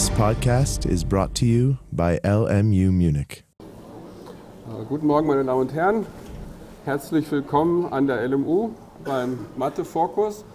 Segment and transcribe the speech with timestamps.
[0.00, 3.44] This podcast is brought to you by LMU Munich.
[3.60, 6.06] Äh, Guten Morgen, meine Damen und Herren.
[6.86, 8.70] Herzlich willkommen an der LMU
[9.04, 10.46] beim Mathe-Vorkurs.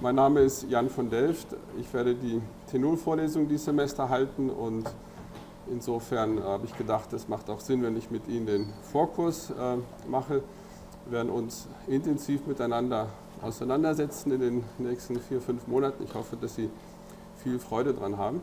[0.00, 1.48] Mein Name ist Jan von Delft.
[1.80, 4.84] Ich werde die T0-Vorlesung dieses Semester halten und
[5.68, 9.78] insofern habe ich gedacht, es macht auch Sinn, wenn ich mit Ihnen den Vorkurs äh,
[10.08, 10.44] mache.
[11.06, 13.08] Wir werden uns intensiv miteinander
[13.42, 16.04] auseinandersetzen in den nächsten vier, fünf Monaten.
[16.04, 16.70] Ich hoffe, dass Sie
[17.42, 18.40] viel Freude daran haben.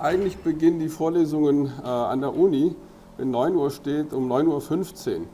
[0.00, 2.74] Eigentlich beginnen die Vorlesungen äh, an der Uni,
[3.18, 4.46] wenn 9 Uhr steht, um 9.15
[5.18, 5.26] Uhr.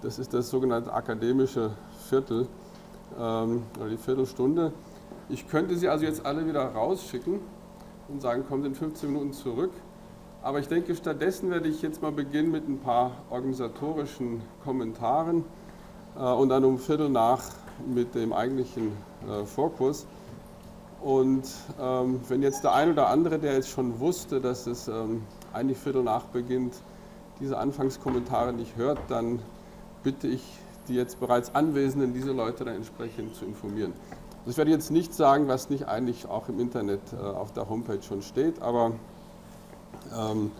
[0.00, 1.72] Das ist das sogenannte akademische
[2.08, 2.48] Viertel
[3.20, 4.72] ähm, oder die Viertelstunde.
[5.28, 7.40] Ich könnte Sie also jetzt alle wieder rausschicken
[8.08, 9.72] und sagen, kommen Sie in 15 Minuten zurück.
[10.42, 15.44] Aber ich denke, stattdessen werde ich jetzt mal beginnen mit ein paar organisatorischen Kommentaren
[16.16, 17.42] äh, und dann um Viertel nach
[17.86, 18.92] mit dem eigentlichen
[19.28, 20.06] äh, Vorkurs.
[21.02, 21.44] Und
[21.80, 25.78] ähm, wenn jetzt der ein oder andere, der jetzt schon wusste, dass es ähm, eigentlich
[25.78, 26.74] Viertel nach beginnt,
[27.40, 29.40] diese Anfangskommentare nicht hört, dann
[30.02, 30.42] bitte ich
[30.88, 33.92] die jetzt bereits Anwesenden, diese Leute dann entsprechend zu informieren.
[34.40, 37.68] Also ich werde jetzt nicht sagen, was nicht eigentlich auch im Internet äh, auf der
[37.68, 38.92] Homepage schon steht, aber
[40.16, 40.50] ähm,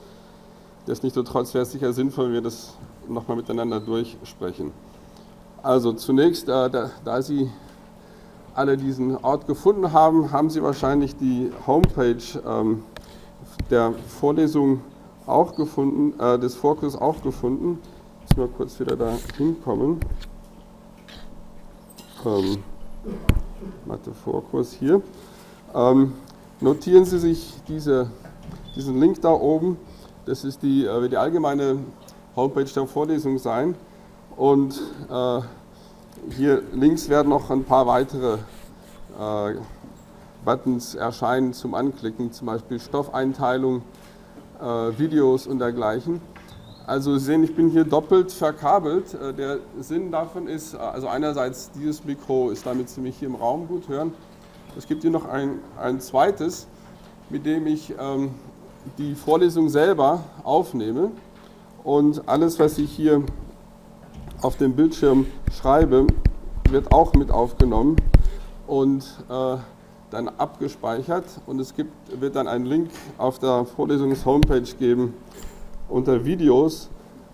[0.90, 2.74] Nichtsdestotrotz wäre es sicher sinnvoll, wenn wir das
[3.08, 4.72] nochmal miteinander durchsprechen.
[5.62, 7.50] Also zunächst, äh, da, da, Sie
[8.54, 12.82] alle diesen Ort gefunden haben, haben Sie wahrscheinlich die Homepage ähm,
[13.70, 14.80] der Vorlesung
[15.26, 17.78] auch gefunden, äh, des Vorkurses auch gefunden.
[18.22, 20.00] Jetzt mal kurz wieder da hinkommen.
[22.24, 22.58] Ähm,
[23.86, 25.02] Mathe-Vorkurs hier.
[25.74, 26.12] Ähm,
[26.60, 28.10] notieren Sie sich diese,
[28.76, 29.76] diesen Link da oben.
[30.26, 31.78] Das ist die, äh, wird die allgemeine
[32.36, 33.74] Homepage der Vorlesung sein.
[34.36, 35.40] Und äh,
[36.36, 38.38] hier links werden noch ein paar weitere
[39.18, 39.54] äh,
[40.44, 43.82] Buttons erscheinen zum Anklicken, zum Beispiel Stoffeinteilung,
[44.60, 44.64] äh,
[44.98, 46.20] Videos und dergleichen.
[46.86, 49.14] Also Sie sehen, ich bin hier doppelt verkabelt.
[49.14, 53.34] Äh, der Sinn davon ist, also einerseits dieses Mikro ist damit Sie mich hier im
[53.34, 54.12] Raum gut hören.
[54.76, 56.66] Es gibt hier noch ein, ein zweites,
[57.28, 58.34] mit dem ich ähm,
[58.98, 61.10] die Vorlesung selber aufnehme
[61.84, 63.22] und alles, was ich hier
[64.42, 66.06] auf dem Bildschirm schreibe,
[66.70, 67.96] wird auch mit aufgenommen
[68.66, 69.56] und äh,
[70.10, 75.14] dann abgespeichert und es gibt, wird dann einen Link auf der Vorlesungs-Homepage geben
[75.88, 76.88] unter Videos,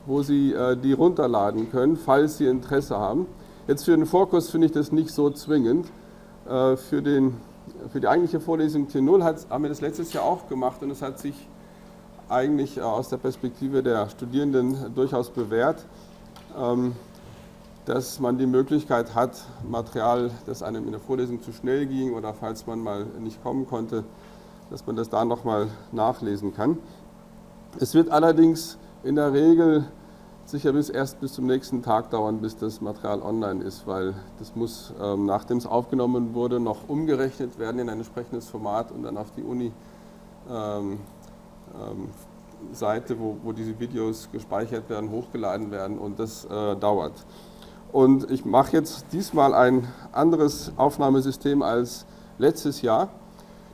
[0.06, 3.26] wo Sie äh, die runterladen können, falls Sie Interesse haben.
[3.68, 5.86] Jetzt für den Vorkurs finde ich das nicht so zwingend.
[6.48, 7.34] Äh, für, den,
[7.92, 11.02] für die eigentliche Vorlesung T0 hat, haben wir das letztes Jahr auch gemacht und es
[11.02, 11.34] hat sich
[12.28, 15.84] eigentlich äh, aus der Perspektive der Studierenden durchaus bewährt,
[17.84, 22.34] dass man die Möglichkeit hat, Material, das einem in der Vorlesung zu schnell ging oder
[22.34, 24.04] falls man mal nicht kommen konnte,
[24.70, 26.78] dass man das da nochmal nachlesen kann.
[27.78, 29.84] Es wird allerdings in der Regel
[30.46, 34.54] sicher bis erst bis zum nächsten Tag dauern, bis das Material online ist, weil das
[34.54, 39.16] muss, ähm, nachdem es aufgenommen wurde, noch umgerechnet werden in ein entsprechendes Format und dann
[39.16, 39.72] auf die Uni
[40.48, 40.98] ähm,
[41.74, 42.08] ähm,
[42.72, 47.12] Seite, wo, wo, diese Videos gespeichert werden, hochgeladen werden und das äh, dauert.
[47.92, 52.04] Und ich mache jetzt diesmal ein anderes Aufnahmesystem als
[52.38, 53.08] letztes Jahr.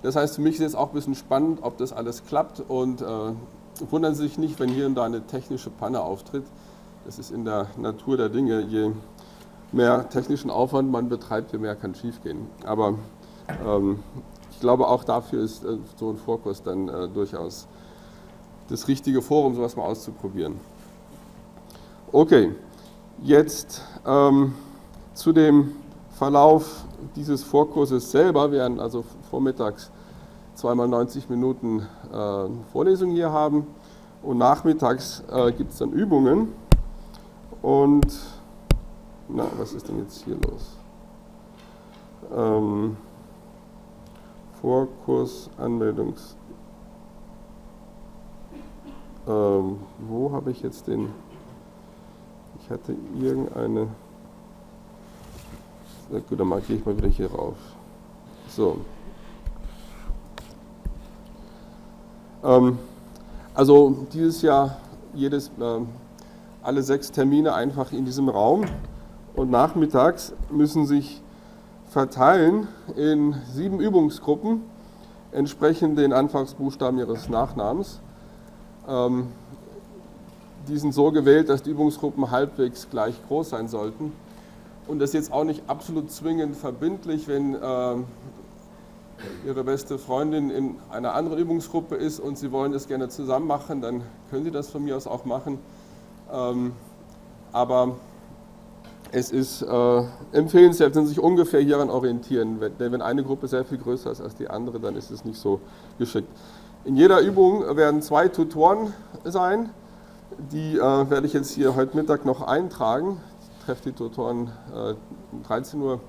[0.02, 3.02] Das heißt, für mich ist jetzt auch ein bisschen spannend, ob das alles klappt und
[3.02, 3.06] äh,
[3.91, 6.44] wundern Sie sich nicht, wenn hier und da eine technische Panne auftritt.
[7.04, 8.60] Das ist in der Natur der Dinge.
[8.60, 8.92] Je
[9.72, 12.47] mehr technischen Aufwand man betreibt, je mehr kann schiefgehen.
[12.64, 12.94] Aber
[13.66, 14.00] ähm,
[14.50, 17.66] ich glaube, auch dafür ist äh, so ein Vorkurs dann äh, durchaus
[18.72, 20.58] das richtige Forum, sowas mal auszuprobieren.
[22.10, 22.54] Okay,
[23.22, 24.54] jetzt ähm,
[25.12, 25.72] zu dem
[26.16, 26.84] Verlauf
[27.14, 28.50] dieses Vorkurses selber.
[28.50, 29.90] Wir werden also vormittags
[30.54, 33.66] zweimal 90 Minuten äh, Vorlesung hier haben
[34.22, 36.52] und nachmittags äh, gibt es dann Übungen.
[37.60, 38.18] Und
[39.28, 40.78] na, was ist denn jetzt hier los?
[42.34, 42.96] Ähm,
[44.62, 46.36] Vorkurs, Anmeldungs.
[49.26, 49.78] Ähm,
[50.08, 51.08] wo habe ich jetzt den?
[52.60, 53.88] Ich hatte irgendeine.
[56.10, 57.56] Na gut, dann markiere ich mal wieder hier rauf.
[58.48, 58.78] So.
[62.42, 62.78] Ähm,
[63.54, 64.76] also dieses Jahr
[65.14, 65.80] jedes, äh,
[66.62, 68.64] alle sechs Termine einfach in diesem Raum
[69.34, 71.22] und nachmittags müssen sich
[71.88, 74.62] verteilen in sieben Übungsgruppen,
[75.30, 78.00] entsprechend den Anfangsbuchstaben ihres Nachnamens.
[78.88, 79.29] Ähm,
[80.69, 84.12] die sind so gewählt, dass die Übungsgruppen halbwegs gleich groß sein sollten.
[84.87, 87.96] Und das ist jetzt auch nicht absolut zwingend verbindlich, wenn äh,
[89.46, 93.81] Ihre beste Freundin in einer anderen Übungsgruppe ist und Sie wollen das gerne zusammen machen,
[93.81, 95.58] dann können Sie das von mir aus auch machen.
[96.32, 96.73] Ähm,
[97.52, 97.96] aber
[99.12, 100.02] es ist äh,
[100.32, 102.58] empfehlenswert, wenn Sie sich ungefähr hieran orientieren.
[102.78, 105.38] Denn wenn eine Gruppe sehr viel größer ist als die andere, dann ist es nicht
[105.38, 105.61] so
[105.99, 106.28] geschickt.
[106.84, 108.93] In jeder Übung werden zwei Tutoren
[109.23, 109.70] sein.
[110.50, 113.20] Die äh, werde ich jetzt hier heute Mittag noch eintragen.
[113.40, 114.94] Ich treffe die Tutoren äh,
[115.31, 116.00] um 13 Uhr, um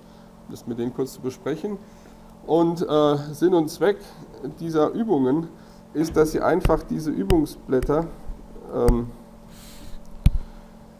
[0.50, 1.78] das mit denen kurz zu besprechen.
[2.48, 3.98] Und äh, Sinn und Zweck
[4.60, 5.48] dieser Übungen
[5.94, 8.08] ist, dass Sie einfach diese Übungsblätter
[8.74, 9.12] ähm,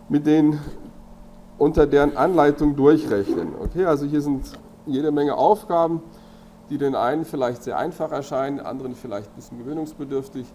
[0.08, 0.60] mit den
[1.58, 3.54] unter deren Anleitung durchrechnen.
[3.60, 4.52] Okay, also hier sind
[4.86, 6.04] jede Menge Aufgaben,
[6.74, 10.48] die den einen vielleicht sehr einfach erscheinen, anderen vielleicht ein bisschen gewöhnungsbedürftig.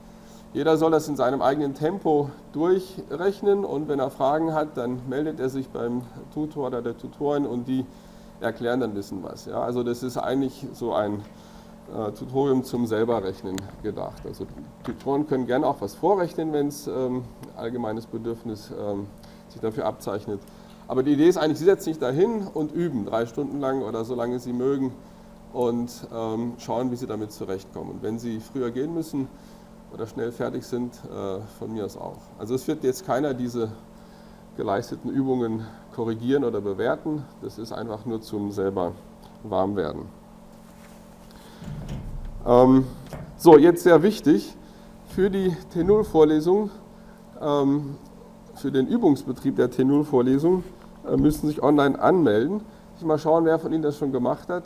[0.53, 5.39] Jeder soll das in seinem eigenen Tempo durchrechnen und wenn er Fragen hat, dann meldet
[5.39, 6.03] er sich beim
[6.35, 7.87] Tutor oder der Tutorin und die
[8.41, 9.47] erklären dann ein bisschen was.
[9.47, 11.23] Ja, also das ist eigentlich so ein
[11.95, 13.55] äh, Tutorium zum selberrechnen
[13.85, 14.23] gedacht.
[14.27, 14.45] Also
[14.83, 17.23] Tutoren können gerne auch was vorrechnen, wenn es ähm,
[17.57, 19.07] allgemeines Bedürfnis ähm,
[19.51, 20.41] sich dafür abzeichnet.
[20.89, 24.05] Aber die Idee ist eigentlich, Sie setzen sich dahin und üben, drei Stunden lang oder
[24.05, 24.93] so lange Sie mögen
[25.53, 27.93] und ähm, schauen, wie Sie damit zurechtkommen.
[27.93, 29.29] Und wenn Sie früher gehen müssen
[29.93, 32.19] oder schnell fertig sind, äh, von mir aus auch.
[32.39, 33.71] Also es wird jetzt keiner diese
[34.57, 35.65] geleisteten Übungen
[35.95, 37.25] korrigieren oder bewerten.
[37.43, 38.93] Das ist einfach nur zum selber
[39.43, 40.03] warm werden.
[42.47, 42.85] Ähm,
[43.37, 44.57] so, jetzt sehr wichtig
[45.09, 46.71] für die T0-Vorlesung,
[47.41, 47.97] ähm,
[48.55, 50.65] für den Übungsbetrieb der T0-Vorlesung
[51.07, 52.63] äh, müssen sich online anmelden.
[52.97, 54.65] Ich mal schauen, wer von Ihnen das schon gemacht hat.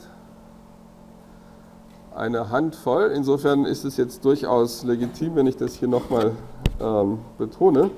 [2.15, 3.11] Eine Handvoll.
[3.15, 6.33] Insofern ist es jetzt durchaus legitim, wenn ich das hier nochmal
[6.81, 7.91] ähm, betone.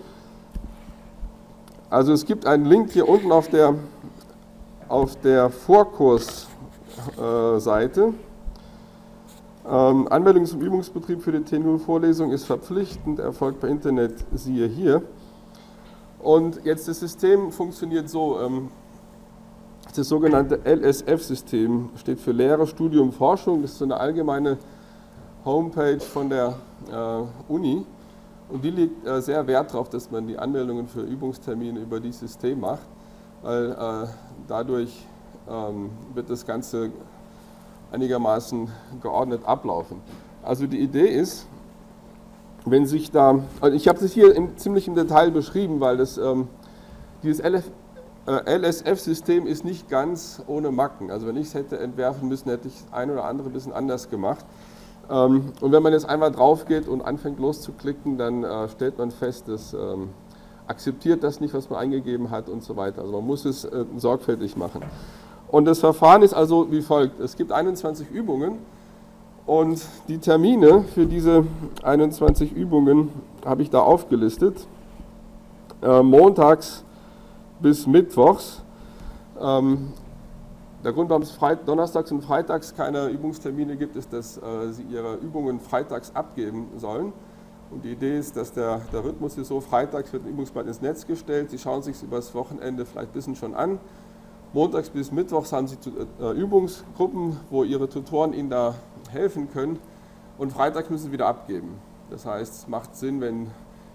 [1.91, 3.75] Also es gibt einen Link hier unten auf der,
[4.89, 6.47] auf der Vorkursseite.
[8.01, 8.13] Äh,
[9.67, 15.03] ähm, Anmeldung zum Übungsbetrieb für die T0-Vorlesung ist verpflichtend, erfolgt per Internet, siehe hier.
[16.21, 18.41] Und jetzt das System funktioniert so.
[18.41, 18.71] Ähm,
[19.97, 23.63] das sogenannte LSF-System steht für Lehre, Studium, Forschung.
[23.63, 24.59] Das ist so eine allgemeine
[25.45, 26.55] Homepage von der
[26.91, 27.87] äh, Uni.
[28.49, 32.21] Und die legt äh, sehr Wert darauf, dass man die Anmeldungen für Übungstermine über dieses
[32.21, 32.87] System macht,
[33.43, 34.07] weil äh,
[34.49, 35.07] dadurch
[35.49, 36.91] ähm, wird das Ganze
[37.93, 38.69] einigermaßen
[39.01, 40.01] geordnet ablaufen.
[40.43, 41.47] Also die Idee ist,
[42.67, 46.19] wenn sich da, also ich habe das hier im, ziemlich im Detail beschrieben, weil das,
[46.19, 46.49] ähm,
[47.23, 47.71] dieses LF,
[48.27, 51.11] LSF-System ist nicht ganz ohne Macken.
[51.11, 54.09] Also wenn ich es hätte entwerfen müssen, hätte ich ein oder andere ein bisschen anders
[54.09, 54.45] gemacht.
[55.11, 59.11] Ähm, und wenn man jetzt einmal drauf geht und anfängt loszuklicken, dann äh, stellt man
[59.11, 60.11] fest, dass ähm,
[60.67, 63.03] akzeptiert das nicht, was man eingegeben hat und so weiter.
[63.03, 64.83] Also man muss es äh, sorgfältig machen.
[65.49, 67.21] Und das Verfahren ist also wie folgt.
[67.21, 68.59] Es gibt 21 Übungen
[69.47, 71.47] und die Termine für diese
[71.83, 73.11] 21 Übungen
[73.45, 74.67] habe ich da aufgelistet.
[75.83, 76.84] Äh, montags
[77.65, 78.63] bis Mittwochs.
[79.41, 79.95] Ähm,
[80.85, 84.83] der Grund, warum es Freit Donnerstags und Freitags keine Übungstermine gibt, ist, dass äh, Sie
[84.83, 87.15] Ihre Übungen freitags abgeben sollen.
[87.71, 90.83] Und die Idee ist, dass der, der Rhythmus ist so, freitags wird ein Übungsblatt ins
[90.83, 93.79] Netz gestellt, Sie schauen sich es über das Wochenende vielleicht ein bisschen schon an.
[94.53, 95.79] Montags bis Mittwochs haben Sie
[96.21, 98.75] äh, Übungsgruppen, wo Ihre Tutoren Ihnen da
[99.11, 99.79] helfen können.
[100.37, 101.79] Und Freitag müssen sie wieder abgeben.
[102.11, 103.51] Das heißt, es macht Sinn, wenn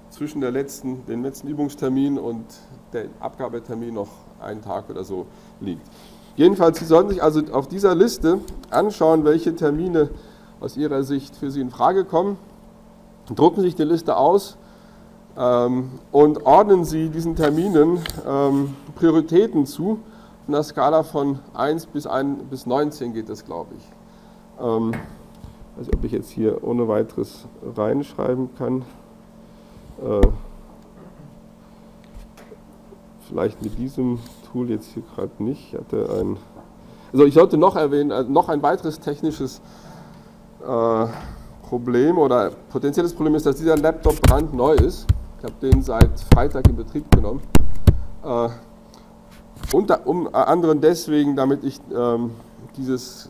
[0.10, 2.46] zwischen der letzten, dem letzten Übungstermin und
[2.94, 5.26] dem Abgabetermin noch ein Tag oder so
[5.60, 5.88] liegt.
[6.36, 8.40] Jedenfalls, Sie sollten sich also auf dieser Liste
[8.70, 10.10] anschauen, welche Termine
[10.60, 12.38] aus Ihrer Sicht für Sie in Frage kommen.
[13.34, 14.58] Drucken Sie sich die Liste aus
[15.38, 20.00] ähm, und ordnen Sie diesen Terminen ähm, Prioritäten zu.
[20.48, 23.84] In der Skala von 1 bis, 1 bis 19 geht das, glaube ich.
[24.60, 24.94] Ähm,
[25.78, 28.84] also ob ich jetzt hier ohne weiteres reinschreiben kann.
[30.04, 30.28] Äh,
[33.28, 34.20] vielleicht mit diesem
[34.52, 35.74] Tool jetzt hier gerade nicht.
[35.74, 36.38] Ich hatte ein,
[37.12, 39.62] also ich sollte noch erwähnen, also noch ein weiteres technisches
[40.66, 41.06] äh,
[41.64, 45.06] Problem oder potenzielles Problem ist, dass dieser Laptop brandneu ist.
[45.38, 47.42] Ich habe den seit Freitag in Betrieb genommen.
[48.24, 48.50] Äh,
[49.72, 52.32] unter um, anderen deswegen, damit ich ähm,
[52.76, 53.30] dieses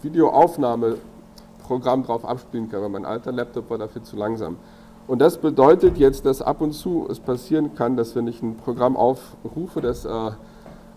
[0.00, 4.56] Videoaufnahmeprogramm drauf abspielen kann, weil mein alter Laptop war dafür zu langsam.
[5.06, 8.56] Und das bedeutet jetzt, dass ab und zu es passieren kann, dass wenn ich ein
[8.56, 10.30] Programm aufrufe, dass, äh,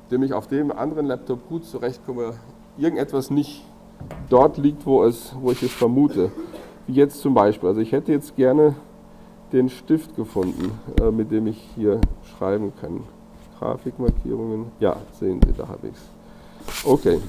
[0.10, 2.34] dem ich auf dem anderen Laptop gut zurechtkomme,
[2.78, 3.63] irgendetwas nicht
[4.30, 6.32] dort liegt, wo, es, wo ich es vermute.
[6.88, 7.70] Wie jetzt zum Beispiel.
[7.70, 8.75] Also ich hätte jetzt gerne
[9.51, 13.04] den Stift gefunden, äh, mit dem ich hier schreiben kann.
[13.60, 14.72] Grafikmarkierungen.
[14.80, 16.86] Ja, sehen Sie, da habe ich es.
[16.86, 17.20] Okay.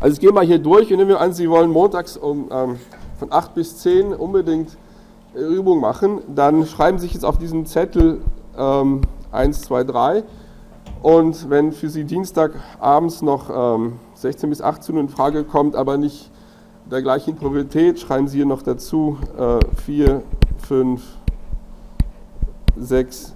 [0.00, 2.78] Also ich gehe mal hier durch und nehmen wir an, Sie wollen montags um, ähm,
[3.18, 4.76] von 8 bis 10 unbedingt
[5.34, 8.20] Übung machen, dann schreiben Sie sich jetzt auf diesen Zettel
[8.56, 10.24] ähm, 1, 2, 3
[11.02, 15.96] und wenn für Sie Dienstagabends noch ähm, 16 bis 18 Uhr in Frage kommt, aber
[15.98, 16.30] nicht
[16.90, 20.22] der gleichen Priorität, schreiben Sie hier noch dazu äh, 4,
[20.68, 21.02] 5,
[22.76, 23.34] 6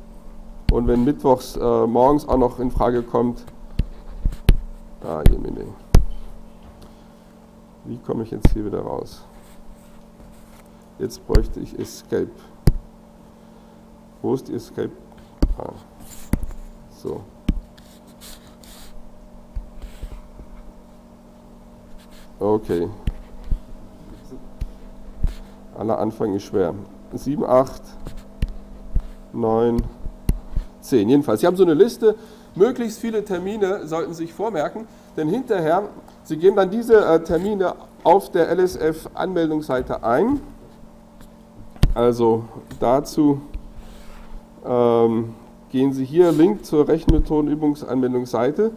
[0.72, 3.44] und wenn mittwochs äh, morgens auch noch in Frage kommt,
[5.04, 5.22] ah.
[7.84, 9.27] Wie komme ich jetzt hier wieder raus?
[10.98, 12.30] Jetzt bräuchte ich Escape.
[14.20, 14.90] Wo ist die Escape?
[15.56, 15.72] Ah.
[16.90, 17.20] So.
[22.40, 22.88] Okay.
[25.76, 26.74] Aller Anfang ist schwer.
[27.12, 27.82] 7, 8,
[29.32, 29.82] 9,
[30.80, 31.08] 10.
[31.08, 32.16] Jedenfalls, Sie haben so eine Liste.
[32.56, 35.88] Möglichst viele Termine sollten Sie sich vormerken, denn hinterher,
[36.24, 40.40] Sie geben dann diese äh, Termine auf der LSF-Anmeldungsseite ein.
[41.94, 42.44] Also
[42.80, 43.40] dazu
[44.64, 45.34] ähm,
[45.70, 48.72] gehen Sie hier, Link zur Rechenmethodenübungsanwendungsseite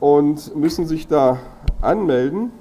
[0.00, 1.38] und müssen sich da
[1.80, 2.52] anmelden.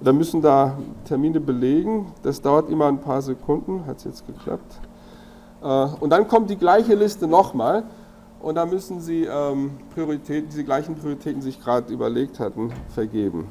[0.00, 2.12] Da müssen da Termine belegen.
[2.22, 3.86] Das dauert immer ein paar Sekunden.
[3.86, 4.80] Hat es jetzt geklappt?
[5.62, 7.84] Äh, und dann kommt die gleiche Liste nochmal.
[8.40, 13.46] Und da müssen Sie ähm, Prioritäten, diese gleichen Prioritäten, die sich gerade überlegt hatten, vergeben.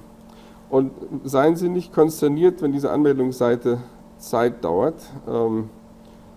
[0.70, 0.91] Und
[1.24, 3.79] seien Sie nicht konsterniert, wenn diese Anmeldungsseite
[4.30, 4.96] Zeit dauert.
[5.27, 5.70] Ähm,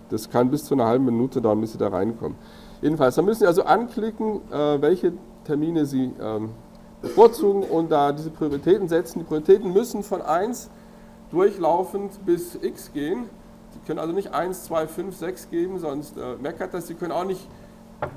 [0.09, 2.37] das kann bis zu einer halben Minute dauern, bis Sie da reinkommen.
[2.81, 5.13] Jedenfalls, da müssen Sie also anklicken, äh, welche
[5.43, 6.49] Termine Sie ähm,
[7.01, 9.19] bevorzugen und da diese Prioritäten setzen.
[9.19, 10.69] Die Prioritäten müssen von 1
[11.31, 13.29] durchlaufend bis x gehen.
[13.71, 16.87] Sie können also nicht 1, 2, 5, 6 geben, sonst äh, meckert das.
[16.87, 17.47] Sie können auch nicht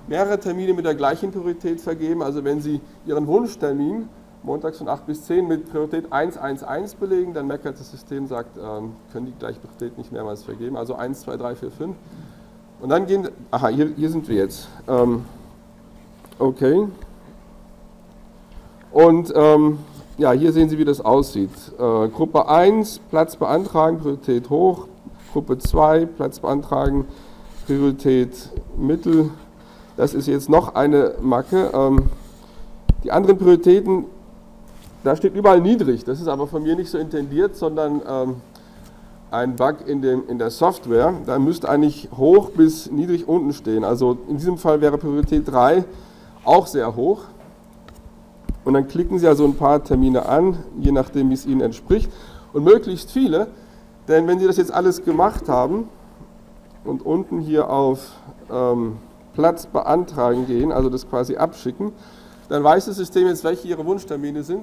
[0.07, 2.23] mehrere Termine mit der gleichen Priorität vergeben.
[2.23, 4.09] Also wenn Sie Ihren Wunschtermin
[4.43, 8.27] montags von 8 bis 10 mit Priorität 1, 1, 1 belegen, dann meckert das System,
[8.27, 10.77] sagt, ähm, können die gleiche Priorität nicht mehrmals vergeben.
[10.77, 11.97] Also 1, 2, 3, 4, 5.
[12.81, 14.69] Und dann gehen, aha, hier, hier sind wir jetzt.
[14.89, 15.25] Ähm,
[16.39, 16.89] okay.
[18.91, 19.79] Und ähm,
[20.17, 21.51] ja, hier sehen Sie, wie das aussieht.
[21.79, 24.87] Äh, Gruppe 1, Platz beantragen, Priorität hoch.
[25.33, 27.07] Gruppe 2, Platz beantragen,
[27.67, 29.31] Priorität mittel.
[29.97, 31.71] Das ist jetzt noch eine Macke.
[31.73, 32.09] Ähm,
[33.05, 34.07] die anderen Prioritäten,
[35.03, 36.05] da steht überall niedrig.
[36.05, 38.37] Das ist aber von mir nicht so intendiert, sondern ähm,
[39.31, 41.15] ein Bug in, dem, in der Software.
[41.27, 43.85] Da müsste eigentlich hoch bis niedrig unten stehen.
[43.85, 45.85] Also in diesem Fall wäre Priorität 3
[46.45, 47.23] auch sehr hoch.
[48.65, 52.11] Und dann klicken Sie also ein paar Termine an, je nachdem, wie es Ihnen entspricht.
[52.53, 53.49] Und möglichst viele,
[54.09, 55.89] denn wenn Sie das jetzt alles gemacht haben
[56.85, 58.13] und unten hier auf
[58.51, 58.97] ähm,
[59.35, 61.93] Platz beantragen gehen, also das quasi abschicken,
[62.49, 64.63] dann weiß das System jetzt, welche Ihre Wunschtermine sind.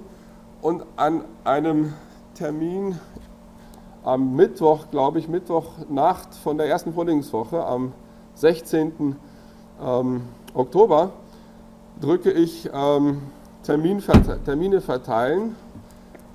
[0.62, 1.94] Und an einem
[2.34, 3.00] Termin
[4.04, 7.92] am Mittwoch, glaube ich, Mittwochnacht von der ersten Frühlingswoche, am
[8.36, 9.16] 16.
[9.84, 10.22] Ähm,
[10.54, 11.12] Oktober,
[12.02, 13.22] drücke ich ähm,
[13.64, 14.02] Termin,
[14.46, 15.56] Termine verteilen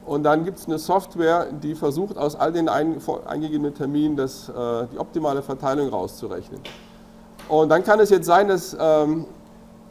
[0.04, 4.48] und dann gibt es eine Software, die versucht, aus all den ein, eingegebenen Terminen das,
[4.48, 6.60] äh, die optimale Verteilung rauszurechnen.
[7.48, 9.26] Und dann kann es jetzt sein, dass ähm,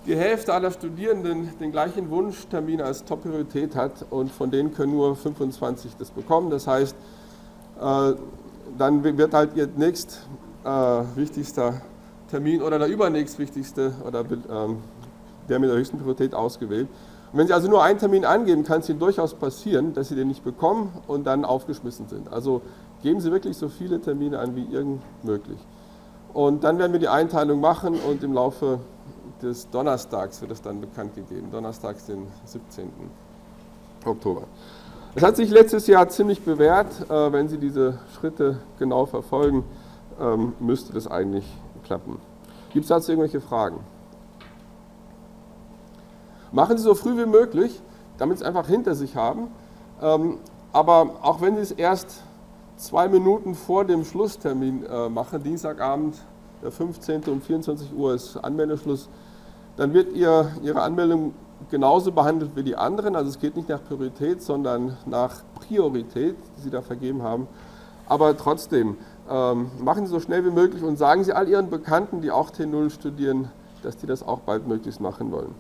[0.06, 5.16] die Hälfte aller Studierenden den gleichen Wunschtermin als Top-Priorität hat und von denen können nur
[5.16, 6.50] 25 das bekommen.
[6.50, 6.96] Das heißt,
[7.80, 8.14] äh,
[8.78, 10.28] dann wird halt ihr nächst
[10.64, 10.70] äh,
[11.16, 11.82] wichtigster
[12.30, 14.78] Termin oder der übernächst wichtigste oder ähm,
[15.50, 16.88] der mit der höchsten Priorität ausgewählt.
[17.32, 20.16] Und wenn Sie also nur einen Termin angeben, kann es Ihnen durchaus passieren, dass Sie
[20.16, 22.32] den nicht bekommen und dann aufgeschmissen sind.
[22.32, 22.62] Also
[23.04, 25.60] geben Sie wirklich so viele Termine an wie irgend möglich.
[26.34, 28.80] Und dann werden wir die Einteilung machen und im Laufe
[29.42, 31.50] des Donnerstags wird es dann bekannt gegeben.
[31.52, 32.92] Donnerstags, den 17.
[34.06, 34.44] Oktober.
[35.14, 37.10] Es hat sich letztes Jahr ziemlich bewährt.
[37.10, 39.64] Äh, wenn Sie diese Schritte genau verfolgen,
[40.20, 41.46] ähm, müsste das eigentlich
[41.84, 42.18] klappen.
[42.72, 43.82] Gibt es dazu irgendwelche Fragen?
[46.52, 47.82] Machen Sie so früh wie möglich,
[48.18, 49.48] damit Sie es einfach hinter sich haben.
[50.02, 50.38] Ähm,
[50.72, 52.24] aber auch wenn Sie es erst
[52.78, 56.16] zwei Minuten vor dem Schlusstermin äh, machen, Dienstagabend,
[56.64, 57.24] der 15.
[57.26, 59.10] um 24 Uhr ist Anmeldeschluss,
[59.78, 61.34] dann wird ihr, Ihre Anmeldung
[61.70, 63.16] genauso behandelt wie die anderen.
[63.16, 67.48] Also es geht nicht nach Priorität, sondern nach Priorität, die Sie da vergeben haben.
[68.08, 68.98] Aber trotzdem,
[69.30, 72.50] ähm, machen Sie so schnell wie möglich und sagen Sie all Ihren Bekannten, die auch
[72.50, 73.50] T0 studieren,
[73.84, 75.56] dass die das auch bald möglichst machen wollen.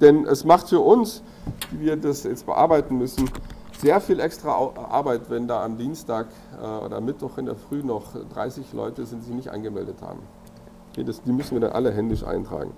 [0.00, 1.22] Denn es macht für uns,
[1.70, 3.30] die wir das jetzt bearbeiten müssen,
[3.78, 4.50] sehr viel extra
[4.90, 6.26] Arbeit, wenn da am Dienstag
[6.60, 10.20] äh, oder Mittwoch in der Früh noch 30 Leute sind, die sich nicht angemeldet haben.
[10.90, 12.72] Okay, das, die müssen wir dann alle händisch eintragen.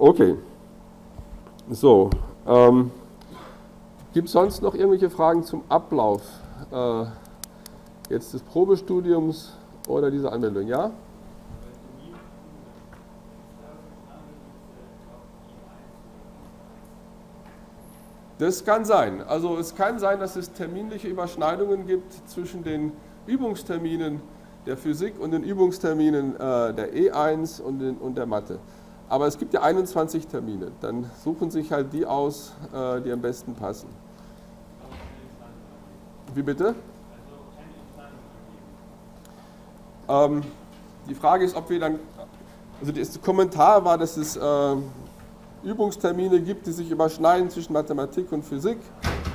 [0.00, 0.34] Okay.
[1.68, 2.08] So.
[2.46, 2.90] Ähm,
[4.14, 6.22] Gibt es sonst noch irgendwelche Fragen zum Ablauf
[6.72, 7.04] äh,
[8.08, 9.52] jetzt des Probestudiums
[9.88, 10.68] oder dieser Anmeldung?
[10.68, 10.90] Ja?
[18.38, 19.20] Das kann sein.
[19.20, 22.92] Also es kann sein, dass es terminliche Überschneidungen gibt zwischen den
[23.26, 24.22] Übungsterminen
[24.64, 28.58] der Physik und den Übungsterminen äh, der E1 und, den, und der Mathe.
[29.10, 30.70] Aber es gibt ja 21 Termine.
[30.80, 33.88] Dann suchen sich halt die aus, äh, die am besten passen.
[36.32, 36.76] Wie bitte?
[40.08, 40.42] Ähm,
[41.08, 41.98] die Frage ist, ob wir dann,
[42.80, 44.76] also der Kommentar war, dass es äh,
[45.64, 48.78] Übungstermine gibt, die sich überschneiden zwischen Mathematik und Physik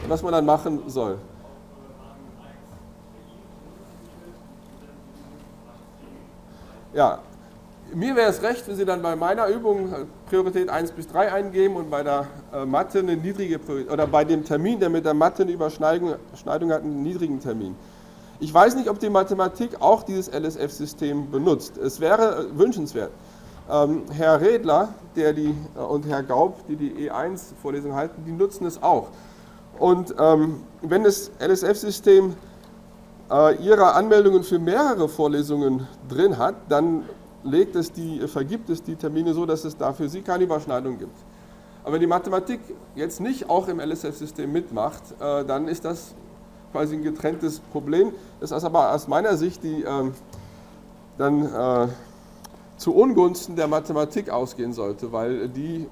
[0.03, 1.17] und was man dann machen soll.
[6.94, 7.20] Ja,
[7.96, 11.32] mir wäre es recht, wenn Sie dann bei meiner Übung äh, Priorität 1 bis 3
[11.32, 15.06] eingeben und bei der äh, Mathe eine niedrige Priorität, oder bei dem Termin, der mit
[15.06, 17.75] der Mathe eine Überschneidung hat, einen niedrigen Termin.
[18.40, 21.78] Ich weiß nicht, ob die Mathematik auch dieses LSF-System benutzt.
[21.78, 23.12] Es wäre äh, wünschenswert.
[23.72, 28.66] Ähm, Herr Redler der die, äh, und Herr Gaub, die die E1-Vorlesung halten, die nutzen
[28.66, 29.08] es auch.
[29.80, 32.36] Und ähm, wenn das LSF-System
[33.32, 37.04] äh, ihre Anmeldungen für mehrere Vorlesungen drin hat, dann
[37.46, 40.98] legt es die, vergibt es die Termine so, dass es da für Sie keine Überschneidung
[40.98, 41.16] gibt.
[41.84, 42.60] Aber wenn die Mathematik
[42.96, 46.16] jetzt nicht auch im LSF-System mitmacht, äh, dann ist das
[46.72, 48.12] quasi ein getrenntes Problem.
[48.40, 50.12] Das ist aber aus meiner Sicht die äh,
[51.18, 51.88] dann äh,
[52.78, 55.88] zu Ungunsten der Mathematik ausgehen sollte, weil die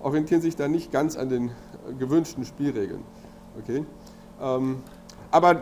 [0.00, 1.50] orientieren sich dann nicht ganz an den
[1.98, 3.04] gewünschten Spielregeln.
[3.60, 3.84] Okay?
[4.40, 4.82] Ähm,
[5.30, 5.60] aber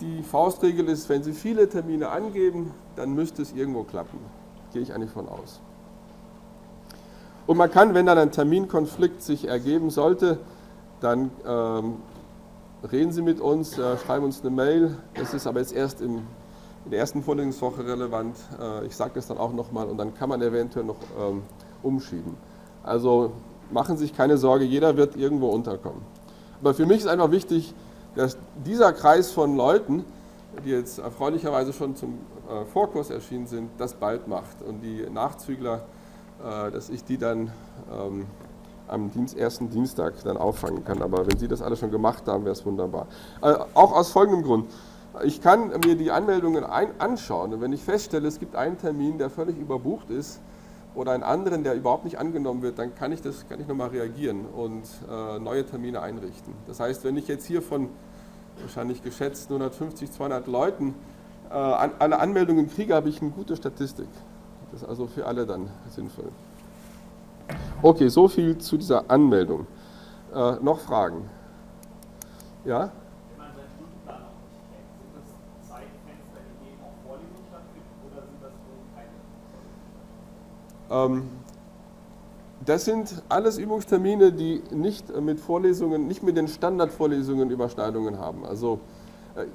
[0.00, 4.18] die Faustregel ist, wenn Sie viele Termine angeben, dann müsste es irgendwo klappen.
[4.72, 5.60] Gehe ich eigentlich von aus.
[7.46, 10.38] Und man kann, wenn dann ein Terminkonflikt sich ergeben sollte,
[11.00, 11.96] dann ähm,
[12.90, 14.98] reden Sie mit uns, äh, schreiben uns eine Mail.
[15.14, 16.22] Das ist aber jetzt erst im
[16.88, 18.34] in der ersten Vorlesungswoche relevant.
[18.58, 21.42] Äh, ich sage das dann auch nochmal und dann kann man eventuell noch ähm,
[21.82, 22.34] umschieben.
[22.82, 23.32] Also
[23.70, 26.00] machen Sie sich keine Sorge, jeder wird irgendwo unterkommen.
[26.62, 27.74] Aber für mich ist einfach wichtig,
[28.14, 30.02] dass dieser Kreis von Leuten,
[30.64, 34.62] die jetzt erfreulicherweise schon zum äh, Vorkurs erschienen sind, das bald macht.
[34.62, 35.82] Und die Nachzügler,
[36.40, 37.52] äh, dass ich die dann
[37.92, 38.26] ähm,
[38.86, 41.02] am Dienst, ersten Dienstag dann auffangen kann.
[41.02, 43.06] Aber wenn Sie das alle schon gemacht haben, wäre es wunderbar.
[43.74, 44.70] auch aus folgendem Grund.
[45.24, 49.18] Ich kann mir die Anmeldungen ein, anschauen und wenn ich feststelle, es gibt einen Termin,
[49.18, 50.40] der völlig überbucht ist
[50.94, 53.88] oder einen anderen, der überhaupt nicht angenommen wird, dann kann ich das kann ich nochmal
[53.88, 56.54] reagieren und äh, neue Termine einrichten.
[56.66, 57.88] Das heißt, wenn ich jetzt hier von
[58.60, 60.94] wahrscheinlich geschätzt 150, 200 Leuten
[61.50, 64.08] äh, an, alle Anmeldungen kriege, habe ich eine gute Statistik.
[64.72, 66.30] Das ist also für alle dann sinnvoll.
[67.82, 69.66] Okay, so viel zu dieser Anmeldung.
[70.34, 71.28] Äh, noch Fragen?
[72.64, 72.90] Ja?
[82.64, 88.44] Das sind alles Übungstermine, die nicht mit Vorlesungen, nicht mit den Standardvorlesungen Überschneidungen haben.
[88.44, 88.80] Also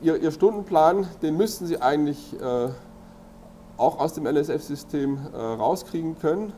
[0.01, 2.69] ihr, ihr, Stundenplan, den müssten Sie eigentlich äh,
[3.77, 6.53] auch aus dem LSF-System äh, rauskriegen können.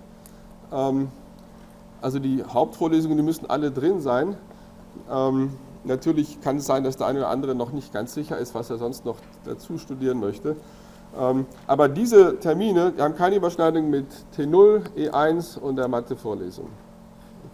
[0.72, 1.10] Ähm,
[2.02, 4.38] also die Hauptvorlesungen, die müssen alle drin sein.
[5.12, 8.54] Ähm, natürlich kann es sein, dass der eine oder andere noch nicht ganz sicher ist,
[8.54, 10.56] was er sonst noch dazu studieren möchte.
[11.18, 16.68] Ähm, aber diese Termine die haben keine Überschneidung mit T0, E1 und der Mathe-Vorlesung.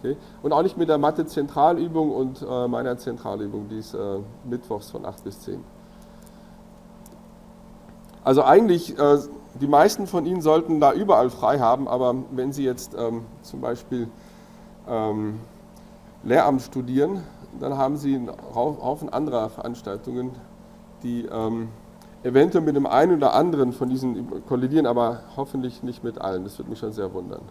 [0.02, 0.16] Okay?
[0.42, 5.04] Und auch nicht mit der Mathe-Zentralübung und äh, meiner Zentralübung, die ist äh, mittwochs von
[5.04, 5.62] 8 bis 10.
[8.24, 9.18] Also eigentlich, äh,
[9.60, 13.60] die meisten von Ihnen sollten da überall frei haben, aber wenn Sie jetzt ähm, zum
[13.60, 14.08] Beispiel
[14.88, 15.40] ähm,
[16.24, 17.22] Lehramt studieren,
[17.60, 20.32] dann haben Sie einen Haufen anderer Veranstaltungen,
[21.02, 21.68] die ähm,
[22.22, 26.44] eventuell mit dem einen oder anderen von diesen kollidieren, aber hoffentlich nicht mit allen.
[26.44, 27.42] Das würde mich schon sehr wundern.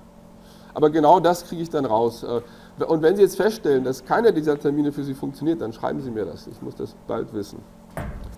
[0.74, 2.24] Aber genau das kriege ich dann raus.
[2.24, 2.42] Äh,
[2.84, 6.12] und wenn Sie jetzt feststellen, dass keiner dieser Termine für Sie funktioniert, dann schreiben Sie
[6.12, 6.48] mir das.
[6.48, 7.60] Ich muss das bald wissen.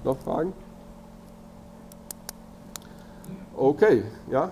[0.04, 0.54] Noch Fragen?
[3.56, 4.52] Okay, ja?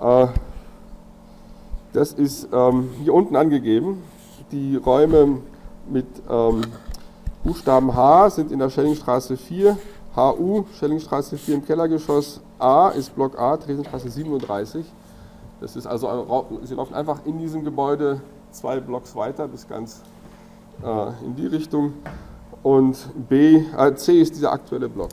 [0.00, 0.26] Äh,
[1.92, 4.02] das ist ähm, hier unten angegeben
[4.54, 5.38] die Räume
[5.88, 6.62] mit ähm,
[7.42, 9.76] Buchstaben H sind in der Schellingstraße 4,
[10.16, 14.86] HU, Schellingstraße 4 im Kellergeschoss, A ist Block A, Tresenstraße 37.
[15.60, 20.02] Das ist also, Sie laufen einfach in diesem Gebäude zwei Blocks weiter bis ganz
[20.82, 21.94] äh, in die Richtung.
[22.62, 22.96] Und
[23.28, 25.10] B, äh, C ist dieser aktuelle Block.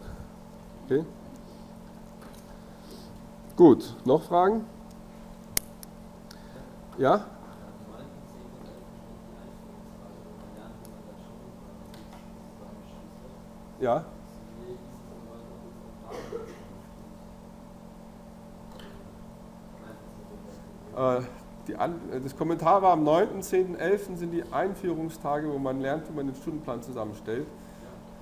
[0.85, 1.03] Okay?
[3.55, 4.65] Gut, noch Fragen?
[6.97, 7.25] Ja?
[13.79, 14.05] Ja?
[21.67, 21.75] Die,
[22.23, 24.09] das Kommentar war am 9., 10., 11.
[24.15, 27.45] sind die Einführungstage, wo man lernt, wie man den Stundenplan zusammenstellt.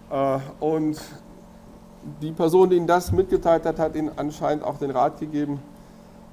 [0.10, 1.00] Äh, und
[2.22, 5.60] die Person, die Ihnen das mitgeteilt hat, hat Ihnen anscheinend auch den Rat gegeben,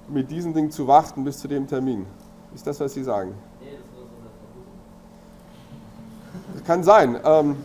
[0.09, 2.07] mit diesem Ding zu warten bis zu dem Termin.
[2.55, 3.35] Ist das, was Sie sagen?
[6.55, 7.19] Das kann sein.
[7.25, 7.57] Ähm,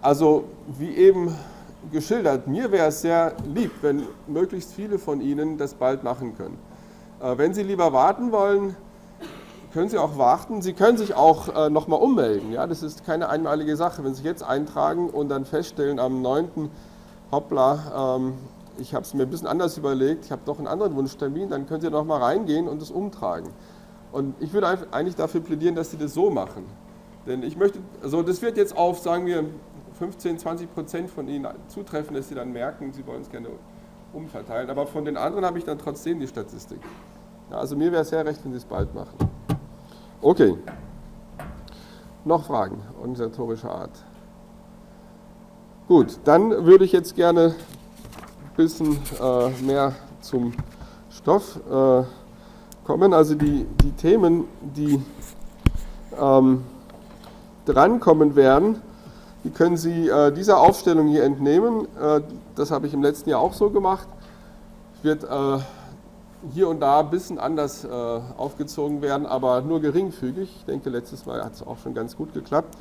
[0.00, 0.44] also,
[0.78, 1.34] wie eben
[1.92, 6.58] geschildert, mir wäre es sehr lieb, wenn möglichst viele von Ihnen das bald machen können.
[7.24, 8.76] Äh, wenn Sie lieber warten wollen,
[9.72, 10.60] können Sie auch warten.
[10.60, 12.52] Sie können sich auch äh, nochmal ummelden.
[12.52, 14.04] Ja, das ist keine einmalige Sache.
[14.04, 16.70] Wenn Sie sich jetzt eintragen und dann feststellen, am 9
[17.32, 18.34] hoppla, ähm,
[18.76, 21.66] ich habe es mir ein bisschen anders überlegt, ich habe doch einen anderen Wunschtermin, dann
[21.66, 23.48] könnt ihr noch mal reingehen und es umtragen.
[24.12, 26.64] Und ich würde eigentlich dafür plädieren, dass sie das so machen.
[27.26, 29.44] Denn ich möchte, also das wird jetzt auf, sagen wir,
[29.98, 33.48] 15, 20 Prozent von ihnen zutreffen, dass sie dann merken, sie wollen es gerne
[34.12, 34.68] umverteilen.
[34.70, 36.80] Aber von den anderen habe ich dann trotzdem die Statistik.
[37.50, 39.16] Also mir wäre es sehr recht, wenn sie es bald machen.
[40.20, 40.56] Okay.
[42.24, 43.90] Noch Fragen organisatorischer Art?
[45.86, 50.54] Gut, dann würde ich jetzt gerne ein bisschen äh, mehr zum
[51.10, 52.02] Stoff äh,
[52.86, 53.12] kommen.
[53.12, 55.02] Also die, die Themen, die
[56.18, 56.64] ähm,
[57.66, 58.80] drankommen werden,
[59.44, 61.86] die können Sie äh, dieser Aufstellung hier entnehmen.
[62.00, 62.22] Äh,
[62.54, 64.08] das habe ich im letzten Jahr auch so gemacht.
[64.96, 65.58] Es wird äh,
[66.52, 70.50] hier und da ein bisschen anders äh, aufgezogen werden, aber nur geringfügig.
[70.58, 72.76] Ich denke, letztes Mal hat es auch schon ganz gut geklappt.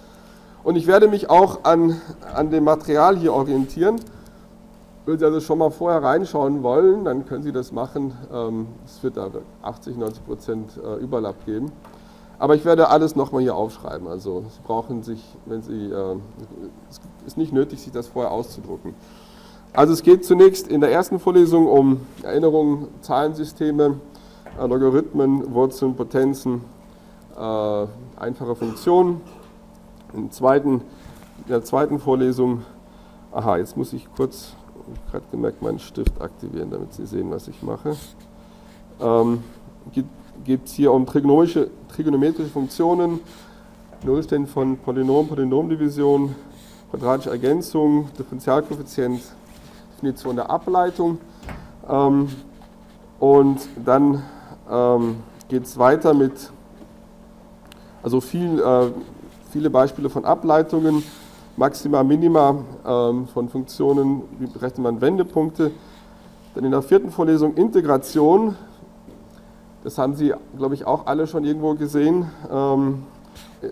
[0.63, 1.99] Und ich werde mich auch an,
[2.33, 3.99] an dem Material hier orientieren.
[5.05, 8.13] Wenn Sie also schon mal vorher reinschauen wollen, dann können Sie das machen.
[8.33, 9.29] Ähm, es wird da
[9.61, 11.71] 80, 90 Prozent äh, Überlapp geben.
[12.39, 14.07] Aber ich werde alles nochmal hier aufschreiben.
[14.07, 16.15] Also Sie brauchen sich, wenn Sie, äh,
[16.89, 18.93] es ist nicht nötig, sich das vorher auszudrucken.
[19.75, 23.95] Also es geht zunächst in der ersten Vorlesung um Erinnerungen, Zahlensysteme,
[24.59, 26.61] äh, Logarithmen, Wurzeln, Potenzen,
[28.15, 29.21] einfache Funktionen.
[30.13, 30.81] Im zweiten,
[31.39, 32.61] in der zweiten Vorlesung,
[33.31, 34.53] aha, jetzt muss ich kurz,
[35.09, 37.95] gerade gemerkt, meinen Stift aktivieren, damit Sie sehen, was ich mache.
[39.01, 39.43] Ähm,
[40.45, 43.19] geht es hier um trigonometrische, trigonometrische Funktionen,
[44.03, 46.35] Nullstände von Polynom, Polynomdivision,
[46.91, 49.23] quadratische Ergänzung, Differentialkoeffizient,
[50.03, 51.17] Definition der Ableitung.
[51.89, 52.27] Ähm,
[53.19, 54.21] und dann
[54.69, 56.51] ähm, geht es weiter mit
[58.01, 58.91] also viel äh,
[59.51, 61.03] viele Beispiele von Ableitungen,
[61.55, 65.71] Maxima, Minima ähm, von Funktionen, wie berechnet man Wendepunkte.
[66.53, 68.55] Dann in der vierten Vorlesung Integration.
[69.85, 72.29] Das haben Sie, glaube ich, auch alle schon irgendwo gesehen.
[72.51, 73.03] Ähm,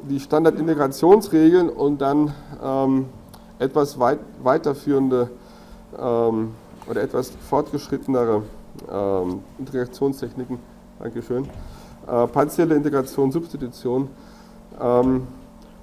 [0.04, 3.08] die Standardintegrationsregeln und dann ähm,
[3.60, 5.30] etwas weit, weiterführende
[6.00, 6.54] ähm,
[6.90, 8.44] oder etwas fortgeschrittenere
[8.92, 10.60] ähm, Integrationstechniken.
[11.00, 11.46] Dankeschön.
[12.08, 14.10] Äh, partielle Integration, Substitution.
[14.80, 15.28] Ähm,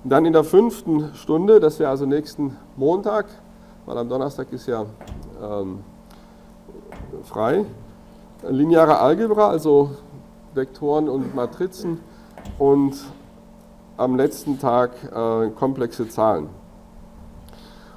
[0.04, 3.26] und dann in der fünften Stunde, das wäre also nächsten Montag,
[3.84, 4.86] weil am Donnerstag ist ja
[5.42, 5.80] ähm,
[7.24, 7.64] frei,
[8.48, 9.90] lineare Algebra, also
[10.54, 12.00] Vektoren und Matrizen
[12.58, 12.96] und
[13.96, 16.48] am letzten Tag äh, komplexe Zahlen.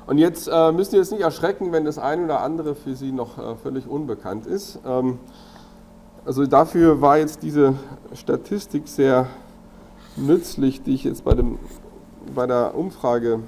[0.08, 3.12] Und jetzt äh, müssen Sie jetzt nicht erschrecken, wenn das eine oder andere für Sie
[3.12, 4.80] noch äh, völlig unbekannt ist.
[4.86, 5.20] Ähm,
[6.26, 7.76] also dafür war jetzt diese
[8.14, 9.28] Statistik sehr
[10.18, 11.58] nützlich, die ich jetzt bei dem
[12.36, 13.40] bei der Umfrage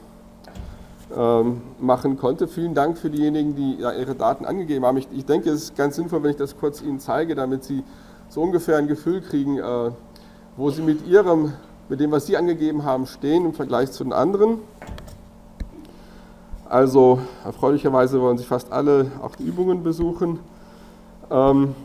[1.15, 2.47] ähm, machen konnte.
[2.47, 4.97] Vielen Dank für diejenigen, die ja, ihre Daten angegeben haben.
[4.97, 7.83] Ich, ich, denke, es ist ganz sinnvoll, wenn ich das kurz Ihnen zeige, damit Sie
[8.29, 9.91] so ungefähr ein Gefühl kriegen, äh,
[10.57, 11.53] wo Sie mit Ihrem,
[11.89, 14.59] mit dem, was Sie angegeben haben, stehen im Vergleich zu den anderen.
[16.73, 20.39] Also erfreulicherweise wollen sich fast alle auch die Übungen besuchen.
[21.29, 21.75] Ähm,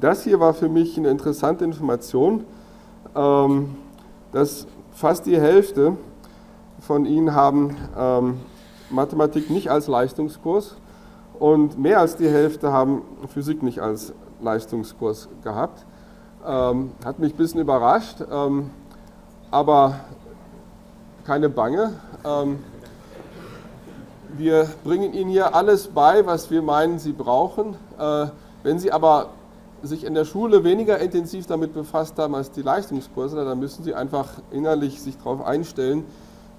[0.00, 2.44] das hier war für mich eine interessante Information,
[3.14, 3.76] ähm,
[4.32, 5.98] dass fast die Hälfte
[6.80, 8.40] von Ihnen haben ähm,
[8.88, 10.76] Mathematik nicht als Leistungskurs
[11.38, 15.84] und mehr als die Hälfte haben Physik nicht als Leistungskurs gehabt.
[16.42, 18.24] Hat mich ein bisschen überrascht,
[19.50, 20.00] aber
[21.26, 21.92] keine Bange.
[24.36, 27.76] Wir bringen Ihnen hier alles bei, was wir meinen, Sie brauchen.
[27.98, 28.26] Äh,
[28.62, 29.30] wenn Sie aber
[29.82, 33.94] sich in der Schule weniger intensiv damit befasst haben als die Leistungskurse, dann müssen Sie
[33.94, 36.04] einfach innerlich sich darauf einstellen,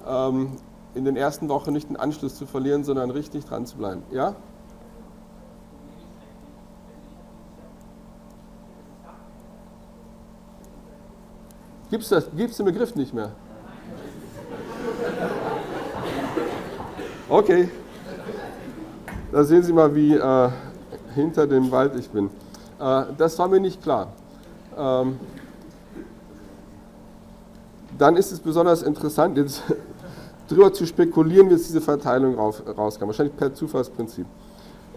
[0.07, 0.53] ähm,
[0.95, 4.01] in den ersten Wochen nicht den Anschluss zu verlieren, sondern richtig dran zu bleiben.
[4.11, 4.35] Ja?
[11.91, 13.31] Gibt es den Begriff nicht mehr?
[17.29, 17.69] Okay.
[19.31, 20.49] Da sehen Sie mal, wie äh,
[21.13, 22.31] hinter dem Wald ich bin.
[22.79, 24.07] Äh, das war mir nicht klar.
[24.75, 25.19] Ähm,
[27.99, 29.61] dann ist es besonders interessant, jetzt
[30.47, 33.05] drüber zu spekulieren, wie jetzt diese Verteilung raus, rauskam.
[33.05, 34.25] Wahrscheinlich per Zufallsprinzip.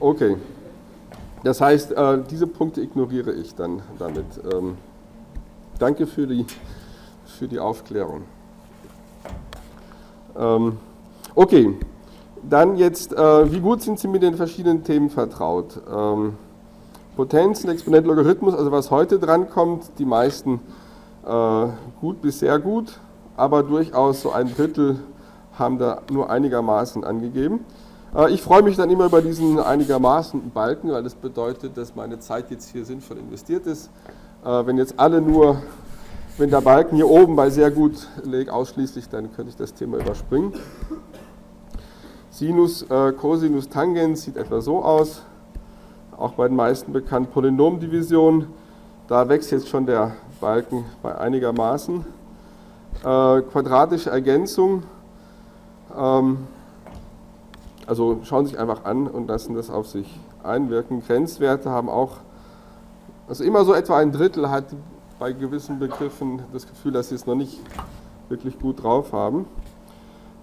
[0.00, 0.38] Okay.
[1.44, 4.24] Das heißt, äh, diese Punkte ignoriere ich dann damit.
[4.50, 4.78] Ähm,
[5.78, 6.46] danke für die,
[7.26, 8.22] für die Aufklärung.
[10.34, 10.78] Ähm,
[11.34, 11.76] okay,
[12.48, 15.80] dann jetzt, äh, wie gut sind Sie mit den verschiedenen Themen vertraut?
[15.92, 16.34] Ähm,
[17.16, 20.60] Potenzen, Exponent, Logarithmus, also was heute drankommt, die meisten
[21.26, 21.66] äh,
[22.00, 22.98] gut bis sehr gut,
[23.36, 24.98] aber durchaus so ein Drittel
[25.58, 27.64] haben da nur einigermaßen angegeben.
[28.14, 32.18] Äh, ich freue mich dann immer über diesen einigermaßen Balken, weil das bedeutet, dass meine
[32.18, 33.90] Zeit jetzt hier sinnvoll investiert ist.
[34.44, 35.62] Äh, wenn jetzt alle nur,
[36.38, 39.98] wenn der Balken hier oben bei sehr gut liegt, ausschließlich, dann könnte ich das Thema
[39.98, 40.54] überspringen.
[42.32, 45.22] Sinus, äh, Cosinus, Tangens sieht etwa so aus.
[46.16, 48.46] Auch bei den meisten bekannt Polynomdivision.
[49.06, 52.06] Da wächst jetzt schon der Balken bei einigermaßen.
[53.02, 54.84] quadratische Ergänzung.
[55.94, 56.38] Ähm,
[57.86, 61.02] also schauen Sie sich einfach an und lassen das auf sich einwirken.
[61.06, 62.16] Grenzwerte haben auch,
[63.28, 64.64] also immer so etwa ein Drittel hat
[65.18, 67.60] bei gewissen Begriffen das Gefühl, dass sie es noch nicht
[68.30, 69.44] wirklich gut drauf haben.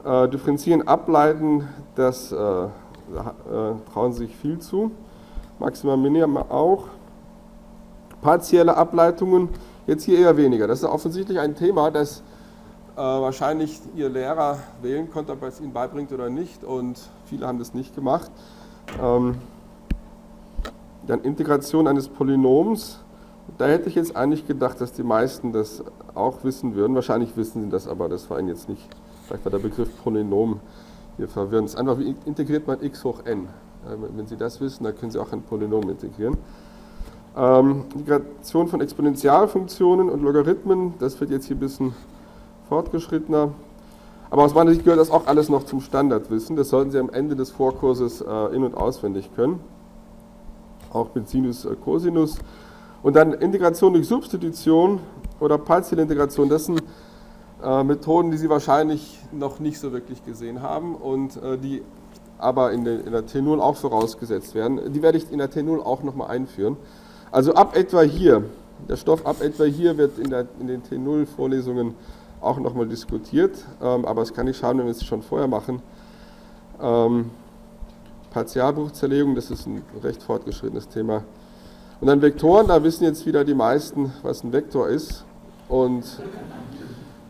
[0.03, 2.69] Äh, differenzieren, ableiten, das äh, äh,
[3.91, 4.91] trauen sich viel zu.
[5.59, 6.85] Maximum, Minimum auch.
[8.21, 9.49] Partielle Ableitungen,
[9.88, 10.67] jetzt hier eher weniger.
[10.67, 12.23] Das ist offensichtlich ein Thema, das
[12.95, 16.63] äh, wahrscheinlich Ihr Lehrer wählen konnte, ob er es Ihnen beibringt oder nicht.
[16.63, 18.31] Und viele haben das nicht gemacht.
[19.01, 19.35] Ähm,
[21.07, 22.99] dann Integration eines Polynoms.
[23.57, 25.83] Da hätte ich jetzt eigentlich gedacht, dass die meisten das
[26.19, 26.95] auch wissen würden.
[26.95, 28.88] Wahrscheinlich wissen sie das, aber das war Ihnen jetzt nicht.
[29.25, 30.60] Vielleicht war der Begriff Polynom
[31.17, 31.67] hier verwirrend.
[31.67, 33.47] Es ist einfach, wie integriert man x hoch n?
[34.15, 36.38] Wenn Sie das wissen, dann können Sie auch ein Polynom integrieren.
[37.38, 41.93] Ähm, Integration von Exponentialfunktionen und Logarithmen, das wird jetzt hier ein bisschen
[42.67, 43.51] fortgeschrittener.
[44.32, 46.55] Aber aus meiner Sicht gehört das auch alles noch zum Standardwissen.
[46.55, 49.60] Das sollten Sie am Ende des Vorkurses äh, in- und auswendig können.
[50.91, 52.38] Auch mit Sinus, äh, Cosinus.
[53.01, 54.99] Und dann Integration durch Substitution
[55.39, 56.06] oder partielle.
[56.06, 56.84] Das sind
[57.63, 61.84] äh, Methoden, die Sie wahrscheinlich noch nicht so wirklich gesehen haben und äh, die
[62.38, 64.93] aber in der, in der T0 auch vorausgesetzt werden.
[64.93, 66.78] Die werde ich in der T0 auch nochmal einführen.
[67.32, 68.45] Also ab etwa hier,
[68.88, 71.95] der Stoff ab etwa hier wird in, der, in den T0-Vorlesungen
[72.39, 75.82] auch nochmal diskutiert, ähm, aber es kann nicht schaden, wenn wir es schon vorher machen.
[76.82, 77.32] Ähm,
[78.32, 81.23] Partialbruchzerlegung, das ist ein recht fortgeschrittenes Thema.
[81.99, 85.25] Und dann Vektoren, da wissen jetzt wieder die meisten, was ein Vektor ist
[85.69, 86.03] und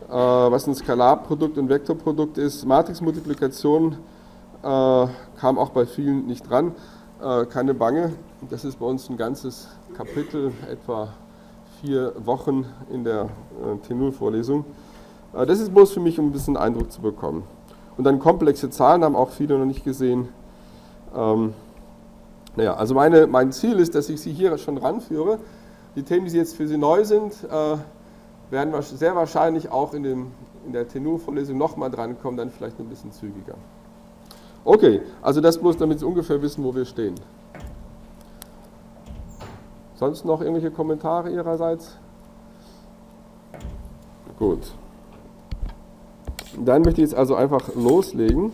[0.08, 2.66] äh, was ein Skalarprodukt und Vektorprodukt ist.
[2.66, 3.92] Matrixmultiplikation
[4.62, 5.06] äh,
[5.38, 6.72] kam auch bei vielen nicht dran.
[7.22, 8.12] Äh, keine Bange,
[8.48, 11.08] das ist bei uns ein ganzes Kapitel, etwa
[11.80, 13.28] vier Wochen in der
[13.62, 14.64] äh, T0-Vorlesung.
[15.34, 17.44] Äh, das ist bloß für mich, um ein bisschen Eindruck zu bekommen.
[17.96, 20.28] Und dann komplexe Zahlen haben auch viele noch nicht gesehen.
[21.14, 21.52] Ähm,
[22.56, 25.38] naja, also meine, mein Ziel ist, dass ich Sie hier schon ranführe.
[25.94, 27.76] Die Themen, die jetzt für Sie neu sind, äh,
[28.50, 30.32] werden sehr wahrscheinlich auch in, dem,
[30.66, 33.54] in der Tenor-Vorlesung nochmal drankommen, dann vielleicht ein bisschen zügiger.
[34.64, 37.14] Okay, also das bloß, damit Sie ungefähr wissen, wo wir stehen.
[39.94, 41.96] Sonst noch irgendwelche Kommentare Ihrerseits?
[44.38, 44.72] Gut.
[46.58, 48.52] Dann möchte ich jetzt also einfach loslegen.